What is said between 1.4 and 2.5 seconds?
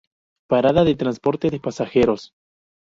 de pasajeros.